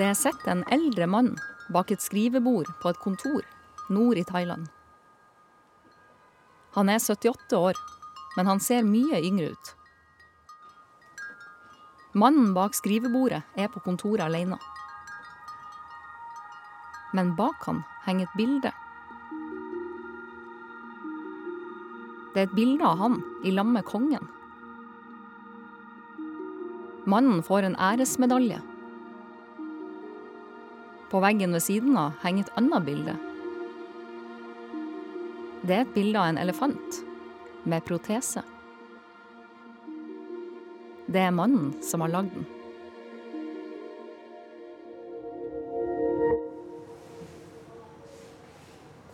[0.00, 1.34] Det sitter en eldre mann
[1.68, 3.44] bak et skrivebord på et kontor
[3.92, 4.70] nord i Thailand.
[6.72, 7.76] Han er 78 år,
[8.38, 9.72] men han ser mye yngre ut.
[12.16, 14.56] Mannen bak skrivebordet er på kontoret alene.
[17.12, 18.72] Men bak han henger et bilde.
[22.32, 24.32] Det er et bilde av han i lag med kongen.
[27.04, 28.64] Mannen får en æresmedalje.
[31.10, 33.16] På veggen ved siden av henger et annet bilde.
[35.66, 37.00] Det er et bilde av en elefant
[37.66, 38.44] med protese.
[41.10, 42.46] Det er mannen som har lagd den.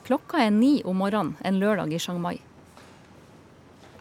[0.06, 2.36] Klokka er ni om morgenen en lørdag i Chiang Mai.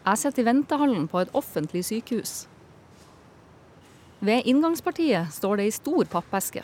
[0.04, 2.44] Jeg sitter i ventehallen på et offentlig sykehus.
[4.20, 6.62] Ved inngangspartiet står det ei stor pappeske.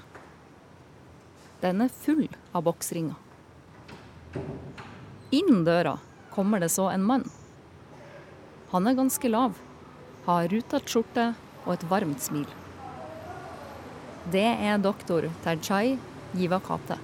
[1.62, 3.14] Den er full av boksringer.
[5.30, 5.92] Inn døra
[6.34, 7.22] kommer det så en mann.
[8.72, 9.54] Han er ganske lav,
[10.27, 11.28] har rutete skjorte
[11.62, 12.48] og et varmt smil.
[14.34, 15.98] Det er doktor Terchai
[16.34, 16.98] Givakate.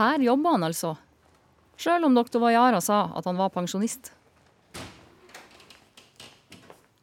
[0.00, 0.96] Her jobber han altså,
[1.80, 4.12] sjøl om doktor Vajara sa at han var pensjonist.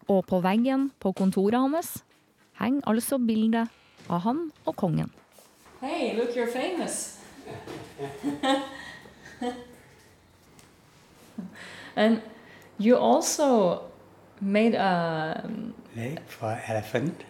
[0.07, 2.03] Og på veggen på kontoret hans
[2.61, 3.67] henger altså bildet
[4.07, 5.11] av han og kongen.
[5.81, 7.17] Hey, look, you're famous.
[11.95, 12.21] and
[12.79, 13.81] you also
[14.39, 15.43] made a.
[15.95, 17.25] Leg for elephant.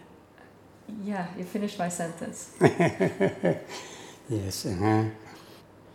[1.04, 2.50] Yeah, you finished my sentence.
[4.30, 4.66] Yes.
[4.66, 5.04] Uh-huh.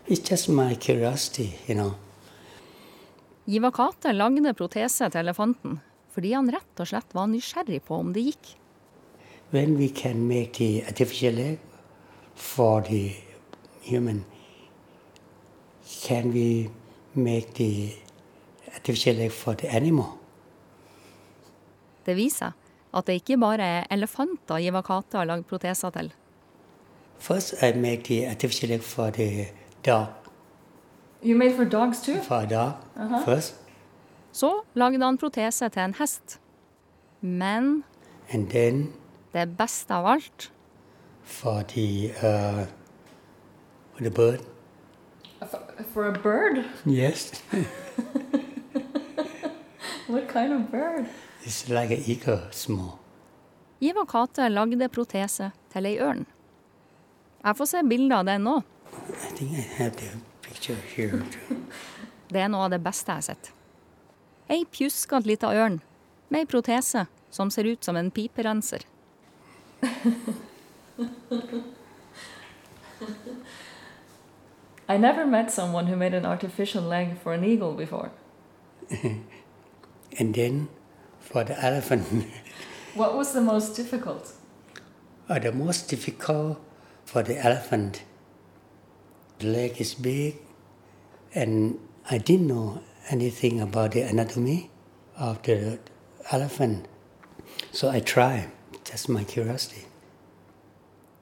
[0.05, 1.93] It's just my curiosity, you know.
[3.45, 5.79] Jivakate lagde protese til elefanten
[6.13, 8.49] fordi han rett og slett var nysgjerrig på om det gikk.
[9.51, 11.59] When we can make the artificial leg
[12.35, 13.15] for the
[13.87, 14.25] human,
[16.03, 16.69] can we
[17.15, 17.95] make the
[18.75, 20.19] artificial leg for the animal?
[22.05, 22.51] Det viser
[22.93, 26.11] at det ikke bare er elefanter Jivakate har lagd proteser til.
[27.19, 29.47] First, I make the artificial leg for the
[29.85, 30.07] dog.
[31.23, 32.21] You made for dogs too?
[32.21, 32.73] For a dog
[33.25, 33.55] first,
[34.31, 36.39] Så lagde han protese til en hest.
[37.21, 37.83] Men
[38.49, 38.93] then
[39.33, 40.51] det beste av alt
[41.23, 42.65] for the uh,
[43.99, 44.39] the bird.
[45.51, 45.59] For,
[45.93, 46.63] for a bird?
[46.85, 47.43] Yes,
[50.07, 51.05] What kind of bird?
[51.45, 52.99] it's like an eagle, small.
[53.81, 56.25] Jivakate lagde protese til ei ørn.
[57.43, 58.61] Jeg får se bilder av den nå.
[59.23, 60.09] I think I have the
[60.41, 61.23] picture here.
[61.31, 61.55] too.
[62.33, 63.51] Det er noe av det beste jeg har sett.
[64.49, 65.79] Ei pjuskete lita ørn
[66.29, 68.81] med ei protese som ser ut som en piperenser.
[74.89, 78.11] I never met someone who made an artificial leg for an eagle before.
[80.19, 80.67] and then
[81.19, 82.05] for the elephant,
[82.95, 84.33] What was the most difficult?
[85.29, 86.59] uh, the most difficult
[87.05, 88.03] for the elephant.
[89.39, 90.35] The leg is big,
[91.33, 91.79] and
[92.09, 92.79] I didn't know
[93.09, 94.69] anything about the anatomy
[95.17, 95.79] of the
[96.31, 96.85] elephant,
[97.71, 98.49] so I tried.
[98.91, 99.87] Just my curiosity.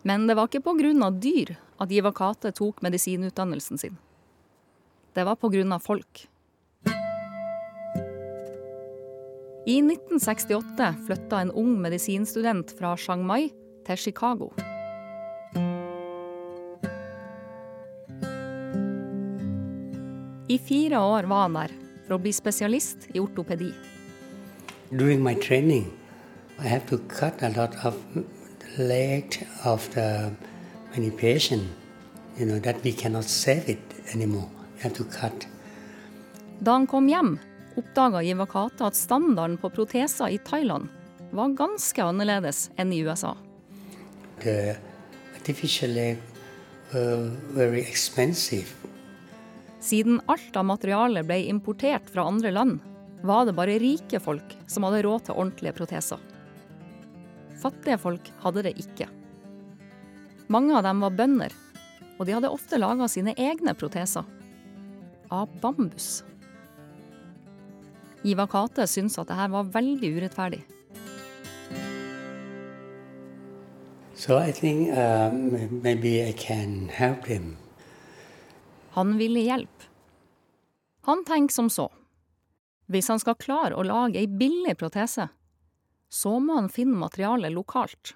[0.01, 0.63] Men det var ikke
[1.05, 3.97] av dyr at Jivakate tok medisinutdannelsen sin.
[5.13, 5.35] Det var
[5.71, 6.27] av folk.
[9.65, 13.51] I 1968 flytta en ung medisinstudent fra Chiang Mai
[13.85, 14.49] til Chicago.
[20.51, 21.71] I fire år var han der
[22.05, 23.69] for å bli spesialist i ortopedi.
[24.91, 25.85] During my training,
[26.59, 27.95] I have to cut a lot of
[28.59, 30.33] the leg of the
[30.91, 31.63] many patient.
[32.37, 34.49] You know that we cannot save it anymore.
[34.75, 35.47] We have to cut.
[36.59, 37.37] Da han kom hjem,
[37.79, 40.91] oppdaga Jivakate at standarden på proteser i Thailand
[41.31, 43.37] var ganske annerledes enn i USA.
[44.43, 44.75] The
[45.37, 46.17] artificial leg
[46.91, 48.75] were very expensive.
[49.81, 52.79] Siden alt av materialet ble importert fra andre land,
[53.25, 56.21] var det bare rike folk som hadde råd til ordentlige proteser.
[57.61, 59.07] Fattige folk hadde det ikke.
[60.53, 61.53] Mange av dem var bønder,
[62.17, 64.25] og de hadde ofte laga sine egne proteser.
[65.31, 66.21] Av bambus.
[68.21, 70.61] Jivakate syntes at dette var veldig urettferdig.
[74.13, 77.25] So I think uh, maybe I can help.
[78.93, 79.87] Han ville hjelpe.
[81.01, 81.87] Han tenker som så.
[82.91, 85.29] Hvis han skal klare å lage ei billig protese,
[86.11, 88.15] så må han finne materialet lokalt.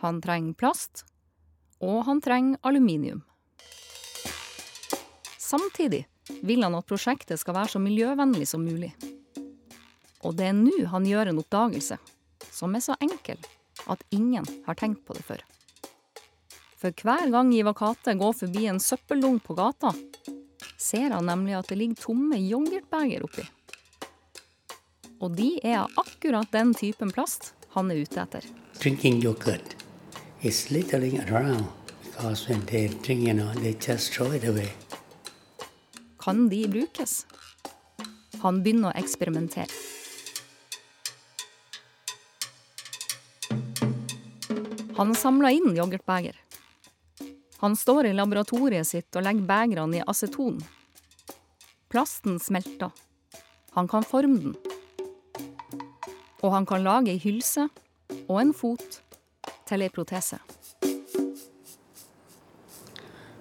[0.00, 1.04] Han trenger plast,
[1.84, 3.20] og han trenger aluminium.
[5.38, 6.06] Samtidig
[6.42, 8.94] vil han at prosjektet skal være så miljøvennlig som mulig.
[10.24, 12.00] Og det er nå han gjør en oppdagelse
[12.48, 13.38] som er så enkel
[13.88, 15.44] at ingen har tenkt på det før.
[16.78, 19.90] For hver gang Ivar Kate går forbi en søppeldunk på gata,
[20.78, 23.42] ser han nemlig at det ligger tomme yoghurtbeger oppi.
[25.18, 28.46] Og de er av akkurat den typen plast han er ute etter.
[28.78, 29.74] Drinking yoghurt
[30.46, 31.66] is littering around
[32.04, 34.70] because when they drink, you know, they just throw it away.
[36.22, 37.24] Kan de brukes?
[38.38, 39.66] Han begynner å eksperimentere.
[44.94, 46.38] Han samler inn yoghurtbeger.
[47.60, 50.60] Han står i laboratoriet sitt og legger begrene i aceton.
[51.90, 52.90] Plasten smelter.
[53.74, 54.54] Han kan forme den.
[56.42, 57.68] Og han kan lage ei hylse
[58.28, 59.00] og en fot
[59.66, 60.38] til ei protese.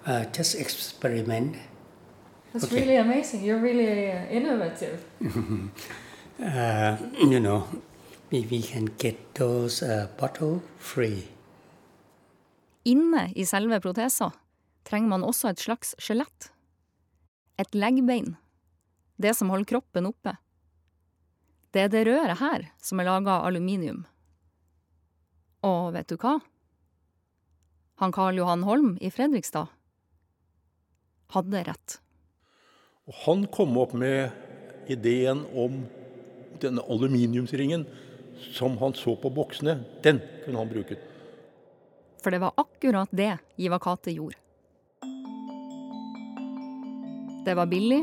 [0.07, 1.55] Uh, just experiment.
[2.53, 2.79] That's Okay.
[2.79, 3.43] really amazing.
[3.43, 5.03] You're really uh, innovative.
[6.39, 7.63] Uh, you know,
[8.31, 11.23] we, we can get those uh, bottle free.
[12.87, 14.31] Inne i selve protesa
[14.87, 16.51] trenger man også et slags skjelett.
[17.59, 18.37] Et leggbein.
[19.19, 20.37] Det som holder kroppen oppe.
[21.75, 24.05] Det er det røret her som er laga av aluminium.
[25.67, 26.37] Og vet du hva?
[27.99, 29.73] Han Karl Johan Holm i Fredrikstad
[31.33, 31.97] hadde rett.
[33.09, 34.31] Og han kom opp med
[34.87, 35.81] ideen om
[36.61, 37.83] denne aluminiumsringen
[38.53, 39.79] som han så på boksene.
[40.05, 40.99] Den kunne han bruke.
[42.27, 44.35] For det var akkurat det Givakate gjorde.
[47.45, 48.01] Det var billig,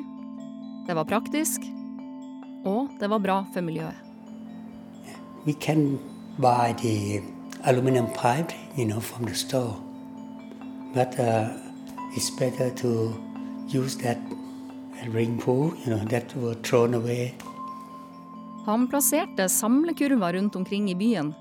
[0.87, 1.61] det var praktisk,
[2.65, 4.01] og det var bra for miljøet.
[5.45, 5.99] We can
[6.41, 7.21] buy the
[7.65, 9.77] aluminum pipe, you know, from the store.
[10.95, 11.53] But uh,
[12.17, 13.13] it's better to
[13.69, 14.17] use that
[15.13, 17.35] ring pool, you know, that were thrown away.
[18.65, 21.35] Han plasserte samlekurver rundt omkring i byen,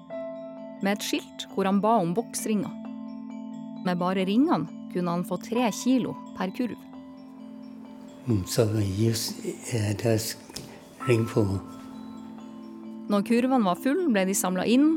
[0.83, 2.71] med et skilt hvor han ba om boksringer.
[3.83, 6.77] Med bare ringene kunne han få tre kilo per kurv.
[8.27, 9.33] Mm, So use
[9.75, 11.59] uh, pool.
[13.11, 14.93] Når kurvene var full, ble de samla inn,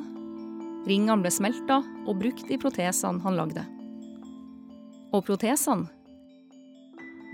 [0.86, 3.64] ringene ble smelta og brukt i protesene han lagde.
[5.10, 5.88] Og protesene,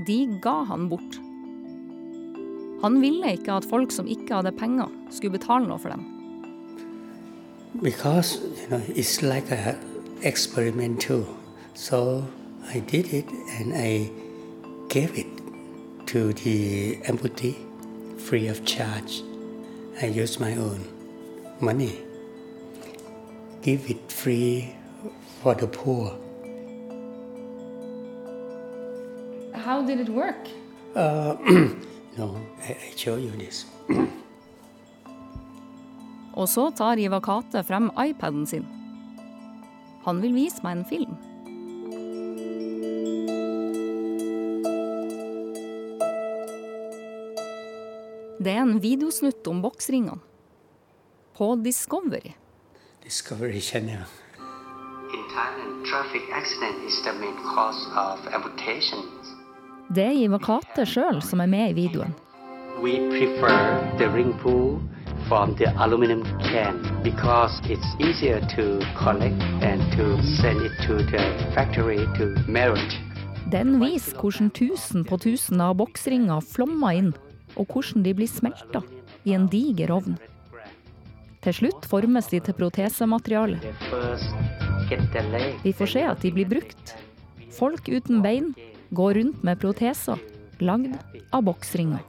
[0.06, 1.18] de ga han bort.
[2.82, 6.21] Han ville ikke at folk som ikke hadde penger, skulle betale noe for dem.
[7.80, 9.78] Because, you know, it's like a
[10.22, 11.26] experiment too.
[11.74, 12.26] So
[12.68, 13.28] I did it
[13.58, 14.10] and I
[14.88, 15.26] gave it
[16.08, 17.56] to the amputee
[18.20, 19.22] free of charge.
[20.00, 20.84] I used my own
[21.60, 22.00] money.
[23.62, 24.74] Give it free
[25.42, 26.18] for the poor.
[29.54, 30.48] How did it work?
[30.94, 31.36] Uh,
[32.18, 33.64] no, I, I show you this.
[36.32, 38.64] Og så tar Iva Kate frem iPaden sin.
[40.06, 41.18] Han vil vise meg en film.
[48.42, 50.18] Det er en videosnutt om boksringene.
[51.36, 52.34] På Discovery.
[53.04, 54.02] Discovery kjenner
[55.12, 59.36] In Thailand, traffic accident is the main cause of amputations.
[59.94, 62.14] Det er Ivakate sjøl som er med i videoen.
[62.82, 64.80] We prefer the ring pool
[65.28, 71.22] from the aluminum can because it's easier to collect and to send it to the
[71.54, 72.98] factory to melt.
[73.50, 77.12] Den viser hvordan tusen på tusen av boksringer flommer inn,
[77.56, 78.82] og hvordan de blir smelta
[79.24, 80.18] i en diger ovn.
[81.42, 83.58] Til slutt formes de til protesemateriale.
[85.62, 86.94] Vi får se at de blir brukt.
[87.52, 88.54] Folk uten bein
[88.94, 90.20] går rundt med proteser
[90.62, 90.94] lagd
[91.30, 92.00] av boksringer.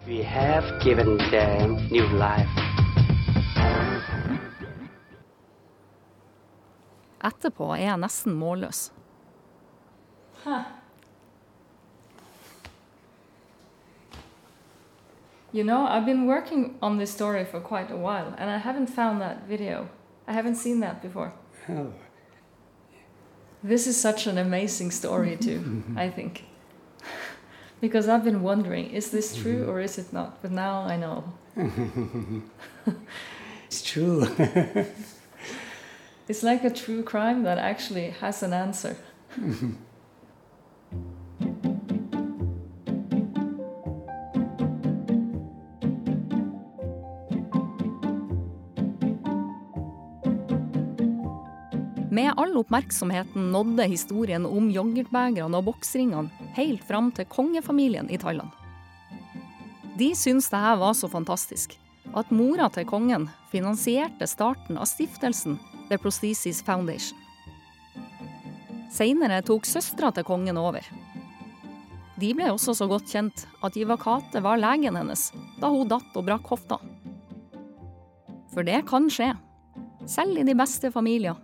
[7.24, 8.92] Etterpå er jeg nesten målløs.
[15.54, 18.88] You know, I've been working on this story for quite a while, and I haven't
[18.88, 19.88] found that video.
[20.28, 21.34] I haven't seen that before.
[21.70, 21.94] Oh,
[23.64, 26.44] This is such an amazing story, too, I think.
[27.82, 30.42] because I've been wondering is this true or is it not?
[30.42, 31.24] But now I know.
[33.68, 34.26] it's true.
[36.26, 38.96] It's like a true crime that actually has an answer.
[52.10, 58.54] Med all oppmerksomheten nådde historien om yoghurtbegrene og boksringene helt fram til kongefamilien i Thailand.
[60.00, 61.76] De syntes dette var så fantastisk
[62.16, 65.60] at mora til kongen finansierte starten av stiftelsen
[65.90, 67.18] The Prosthesis Foundation.
[68.94, 70.86] Seinere tok søstera til kongen over.
[72.22, 76.28] De ble også så godt kjent at Jivakate var legen hennes da hun datt og
[76.28, 76.78] brakk hofta.
[78.54, 79.32] For det kan skje,
[80.06, 81.40] selv i de beste familier.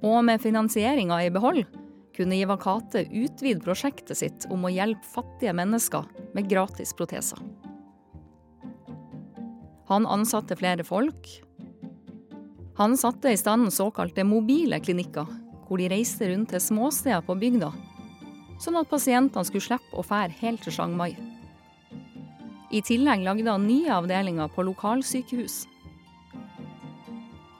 [0.00, 1.66] Og med finansieringa i behold
[2.16, 7.38] kunne Jivakate utvide prosjektet sitt om å hjelpe fattige mennesker med gratis proteser.
[9.90, 11.28] Han ansatte flere folk.
[12.80, 15.26] Han satte i stand såkalte mobile klinikker,
[15.68, 17.68] hvor de reiste rundt til småsteder på bygda,
[18.56, 21.10] sånn at pasientene skulle slippe å fære helt til Chiang Mai.
[22.72, 25.66] I tillegg lagde han nye avdelinger på lokalsykehus.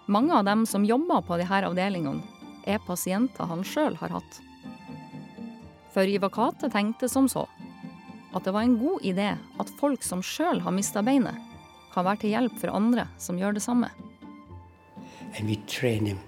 [0.09, 2.25] Mange av dem som jobber på disse avdelingene,
[2.65, 4.43] er pasienter han sjøl har hatt.
[5.93, 7.45] For Ivakate tenkte som så
[8.33, 11.37] at det var en god idé at folk som sjøl har mista beinet,
[11.93, 13.93] kan være til hjelp for andre som gjør det samme.
[15.37, 16.21] And we train him.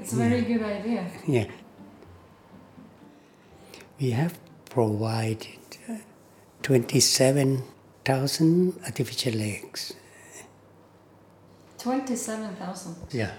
[0.00, 1.06] It's a very good idea.
[1.26, 1.46] Yeah.
[4.00, 4.38] We have
[4.70, 5.46] provided
[5.88, 5.96] uh,
[6.62, 9.94] 27,000 artificial legs.
[11.78, 12.96] 27,000.
[13.12, 13.32] Yeah.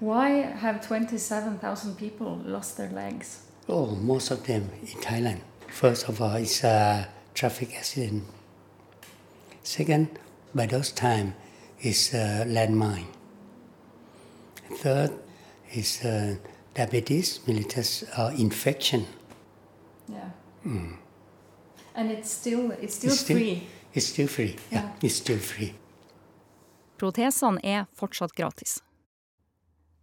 [0.00, 3.42] Why have 27,000 people lost their legs?
[3.68, 5.40] Oh, most of them in Thailand.
[5.68, 8.24] First of all, it's a traffic accident.
[9.62, 10.18] Second,
[10.54, 11.34] by those time,
[11.82, 13.06] is a landmine.
[14.82, 15.10] Third
[15.72, 16.36] is uh,
[16.74, 19.04] diabetes mellitus uh, infection.
[20.08, 20.30] Yeah.
[21.94, 23.66] And it's still it's still It's still- free.
[23.94, 24.56] It's still free.
[24.70, 24.90] Yeah, Yeah.
[25.02, 25.74] it's still free.
[26.98, 28.82] Protesene er fortsatt gratis.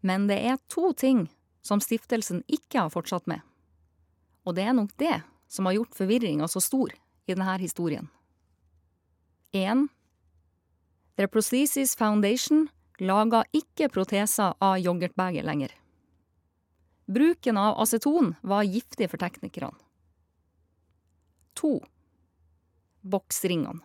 [0.02, 1.30] Men det er to ting
[1.64, 3.40] som stiftelsen ikke har fortsatt med.
[4.46, 6.90] Og det er nok det som har gjort forvirringa så stor
[7.28, 8.10] i denne historien.
[9.54, 9.88] 1.
[11.18, 12.68] The Prosthesis Foundation
[13.02, 15.72] lager ikke proteser av yoghurtbeger lenger.
[17.10, 19.74] Bruken av aceton var giftig for teknikerne.
[21.58, 21.72] 2.
[23.02, 23.82] Boksringene.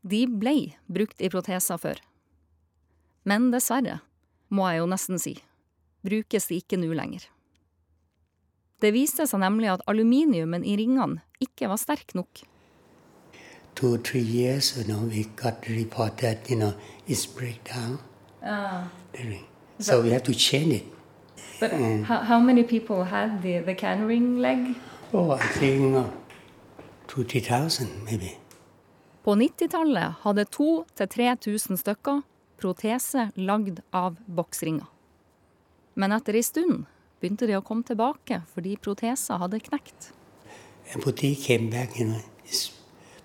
[0.00, 2.00] De ble brukt i proteser før.
[3.28, 3.98] Men dessverre,
[4.48, 5.34] må jeg jo nesten si,
[6.00, 7.28] brukes de ikke nå lenger.
[8.80, 12.40] Det viste seg nemlig at aluminiumen i ringene ikke var sterk nok.
[13.74, 16.74] Two or three years, you know, we got the report that you know
[17.06, 17.98] it's breakdown.
[18.42, 18.90] Ah.
[19.12, 19.46] the ring.
[19.80, 20.84] So we have to change it.
[21.60, 21.72] But
[22.04, 24.76] how, how many people had the, the can ring leg?
[25.12, 26.04] Oh, I think uh,
[27.06, 28.36] two, three thousand maybe.
[29.24, 32.22] På 90-tallet hadde 2000-3000 stykker
[32.60, 34.86] protese lagd av boksringer.
[35.94, 36.84] Men etter ei stund
[37.22, 40.10] begynte de å komme tilbake fordi proteser hadde knekt.
[40.92, 42.68] Empathy came back, you know, it's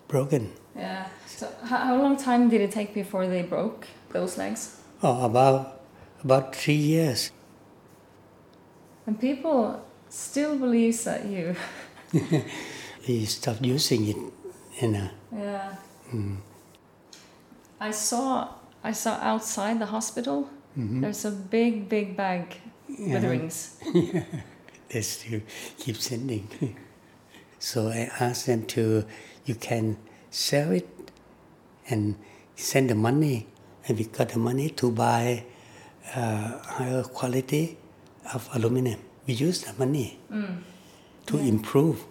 [0.10, 0.52] broken.
[0.76, 1.08] Yeah.
[1.28, 4.76] So how, long time did it take before they broke those legs?
[5.02, 5.80] Oh, about
[6.24, 7.32] about three years.
[9.08, 11.56] And people still believes that you.
[13.08, 14.18] We stopped using it,
[14.82, 15.10] you know.
[15.32, 15.76] Yeah.
[16.14, 16.38] Mm.
[17.80, 18.50] I saw
[18.84, 20.50] I saw outside the hospital.
[20.78, 21.02] Mm-hmm.
[21.02, 23.30] There's a big big bag with Yeah.
[23.30, 23.78] rings.
[24.90, 25.42] They still
[25.78, 26.50] keep sending.
[27.60, 29.06] so I asked them to,
[29.46, 29.98] you can
[30.32, 30.88] sell it
[31.90, 32.16] and
[32.56, 33.48] send the money,
[33.88, 35.44] and we got the money to buy
[36.16, 37.78] uh, higher quality
[38.34, 39.00] of aluminum.
[39.28, 40.20] We use the money
[41.26, 42.06] to improve.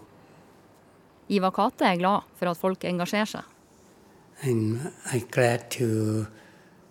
[1.29, 3.45] Ivar Kate er glad for at folk engasjerer seg.
[4.43, 6.27] And I'm glad to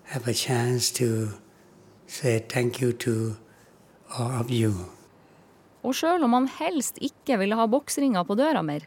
[0.04, 1.32] have a chance to
[2.08, 3.38] say thank you to
[4.18, 4.97] all of you.
[5.88, 8.84] Og sjøl om han helst ikke ville ha boksringer på døra mer,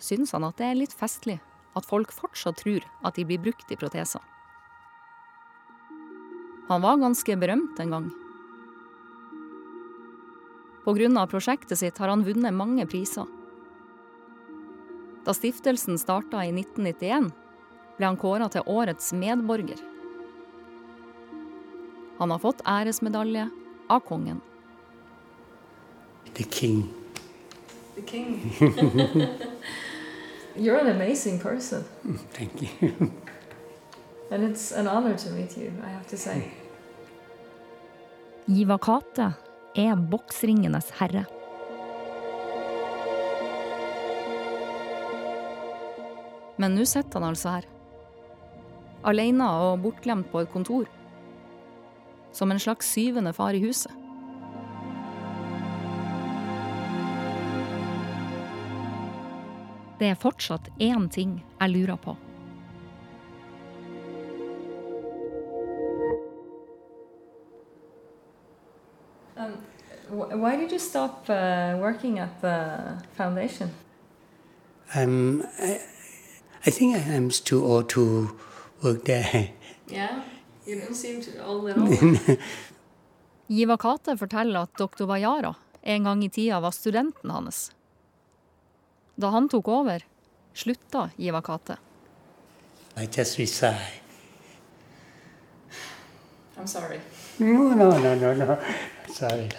[0.00, 1.36] syns han at det er litt festlig
[1.76, 4.22] at folk fortsatt tror at de blir brukt i proteser.
[6.70, 8.12] Han var ganske berømt en gang.
[10.84, 13.28] Av prosjektet sitt har han vunnet mange priser.
[15.24, 17.30] Da stiftelsen starta i 1991,
[17.96, 19.80] ble han kåra til årets medborger.
[22.18, 23.48] Han har fått æresmedalje
[23.88, 24.40] av kongen.
[26.34, 26.88] The king.
[27.94, 28.50] The king.
[30.56, 31.84] You're an amazing person,
[32.32, 33.12] Thank you.
[34.30, 35.72] and it's an honor to meet you.
[35.84, 36.50] I have to say.
[38.46, 39.32] Givakate
[39.74, 41.24] Kate er boksringenes herre.
[46.56, 47.70] Men nå sitter han altså her.
[49.04, 50.86] Alene og bortglemt på et kontor.
[52.34, 53.92] som en slags syvende far i huset.
[60.04, 62.12] Det er fortsatt én ting jeg lurer på.
[69.36, 69.54] Um,
[70.42, 73.70] why did you stop uh, working at the foundation?
[74.94, 75.80] Um, I,
[76.66, 78.28] I think I'm too old to
[78.82, 79.48] work there.
[79.88, 80.20] Yeah,
[80.66, 82.36] you don't seem to old at all.
[83.48, 87.72] Jivakate forteller at doktor Vajara en gang i tida var studenten hans.
[89.16, 90.04] Da han tok over,
[90.52, 91.76] slutta Jiva Kate.
[92.96, 94.00] I just resigned.
[96.56, 97.00] I'm sorry.
[97.38, 98.56] No, no, no, no, no.
[99.08, 99.48] Sorry.
[99.50, 99.54] sorry.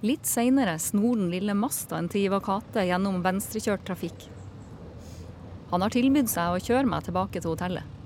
[0.00, 4.30] Litt seinere snor den lille Mastaen til Ivar Kate gjennom venstrekjørt trafikk.
[5.74, 7.99] Han har tilbudt seg å kjøre meg tilbake til hotellet.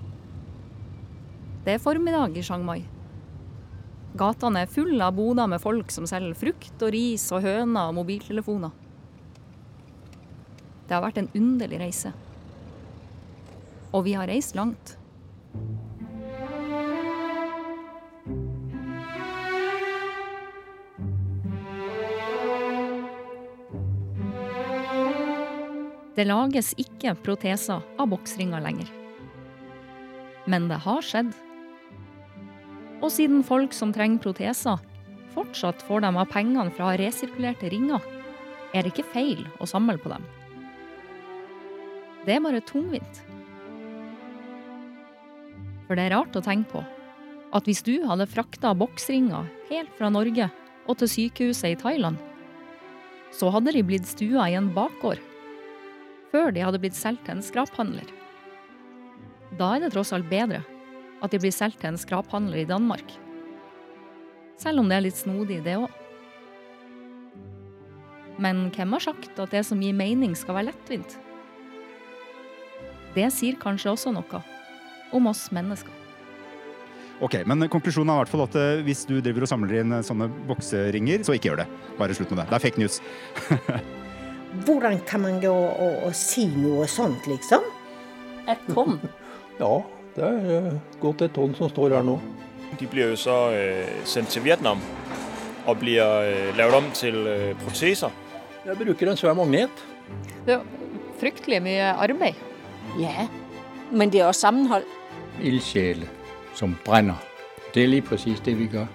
[1.64, 2.82] Det er formiddag i Chiang Mai.
[4.20, 7.96] Gatene er fulle av boder med folk som selger frukt og ris og høner og
[7.96, 8.74] mobiltelefoner.
[10.84, 12.12] Det har vært en underlig reise.
[13.96, 14.98] Og vi har reist langt.
[26.14, 28.92] Det lages ikke proteser av boksringer lenger.
[30.44, 31.32] Men det har skjedd.
[33.04, 34.80] Og siden folk som trenger proteser,
[35.34, 38.00] fortsatt får dem av pengene fra resirkulerte ringer,
[38.72, 40.24] er det ikke feil å samle på dem.
[42.24, 43.20] Det er bare tungvint.
[45.84, 46.84] For det er rart å tenke på
[47.54, 50.48] at hvis du hadde frakta boksringer helt fra Norge
[50.88, 52.16] og til sykehuset i Thailand,
[53.34, 55.20] så hadde de blitt stua i en bakgård
[56.32, 58.08] før de hadde blitt solgt til en skraphandler.
[59.60, 60.64] Da er det tross alt bedre
[61.22, 63.14] at de blir solgt til en skraphandler i Danmark.
[64.60, 65.90] Selv om det er litt snodig, det òg.
[68.42, 71.18] Men hvem har sagt at det som gir mening, skal være lettvint?
[73.14, 74.40] Det sier kanskje også noe
[75.14, 75.92] om oss mennesker.
[77.22, 79.94] Ok, Men konklusjonen er i hvert fall at eh, hvis du driver og samler inn
[79.94, 81.68] eh, sånne bokseringer, så ikke gjør det.
[82.00, 82.48] Bare slutt med det.
[82.50, 82.98] Det er fake news.
[84.66, 87.66] Hvordan kan man gå og, og si noe sånt, liksom?
[88.50, 88.98] Et tonn?
[89.54, 89.70] Ja,
[90.14, 92.18] det er eh, godt et tonn som står her nå.
[92.78, 94.80] De blir jo så øh, sendt til Vietnam
[95.66, 98.10] og blir øh, lavet om til øh, proteser.
[98.66, 99.84] Jeg bruker en svær magnet.
[100.46, 100.60] Det er
[101.20, 102.34] fryktelig mye arbeid.
[103.00, 103.28] Ja,
[103.90, 104.84] men det er også sammenhold.
[105.42, 106.08] ildsjæle,
[106.54, 107.14] som brenner.
[107.74, 108.86] Det er lige præcis det, vi gjør.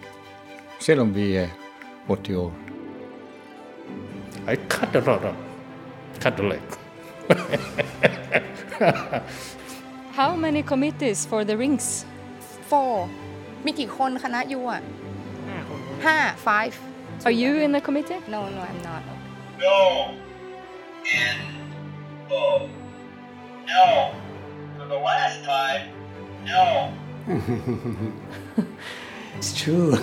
[0.80, 1.48] Selv om vi er
[2.08, 2.54] 80 år.
[4.52, 5.36] I cut a lot of,
[6.22, 6.62] cut a leg.
[10.19, 11.87] How many committees for the rings?
[12.71, 12.93] For
[13.65, 14.81] มีกี่คนคณะยูอ่ะ
[16.07, 16.75] ห้า five
[17.27, 18.21] Are you in the committee?
[18.35, 19.03] no no I'm not
[19.65, 19.77] No.
[21.21, 21.37] In.
[22.39, 22.59] Oh.
[23.73, 23.85] No.
[24.77, 25.83] For the last time.
[26.53, 26.65] No.
[29.37, 29.91] It's true.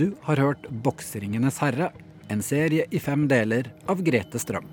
[0.00, 1.90] Du har hørt 'Bokseringenes herre',
[2.32, 4.64] en serie i fem deler av Grete Strøm.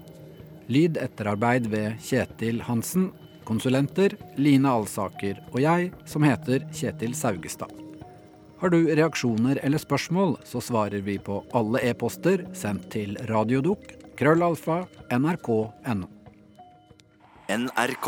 [0.71, 3.09] Lyd etterarbeid ved Kjetil Hansen.
[3.43, 7.71] Konsulenter Line Alsaker og jeg, som heter Kjetil Saugestad.
[8.61, 13.83] Har du reaksjoner eller spørsmål, så svarer vi på alle e-poster sendt til radiodok
[14.15, 16.07] krøllalfa nrk.no.
[17.51, 18.07] NRK.